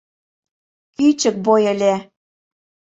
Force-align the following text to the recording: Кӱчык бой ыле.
Кӱчык 0.95 1.35
бой 1.45 1.63
ыле. 1.73 1.93